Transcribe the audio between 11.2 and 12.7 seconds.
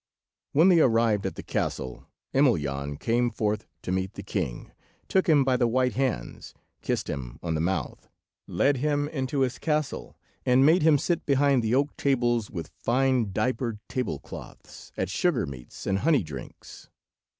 behind the oak tables,